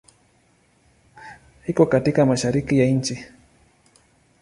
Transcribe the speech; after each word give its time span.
Iko 1.67 1.85
katika 1.85 2.25
Mashariki 2.25 2.79
ya 2.79 2.85
nchi. 2.85 3.25